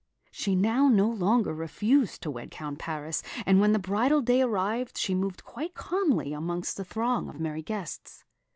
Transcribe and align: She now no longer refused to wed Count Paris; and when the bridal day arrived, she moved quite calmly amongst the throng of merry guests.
She 0.31 0.55
now 0.55 0.87
no 0.87 1.07
longer 1.07 1.53
refused 1.53 2.23
to 2.23 2.31
wed 2.31 2.49
Count 2.49 2.79
Paris; 2.79 3.21
and 3.45 3.59
when 3.61 3.71
the 3.71 3.77
bridal 3.77 4.21
day 4.23 4.41
arrived, 4.41 4.97
she 4.97 5.13
moved 5.13 5.43
quite 5.43 5.75
calmly 5.75 6.33
amongst 6.33 6.77
the 6.77 6.83
throng 6.83 7.29
of 7.29 7.39
merry 7.39 7.61
guests. 7.61 8.23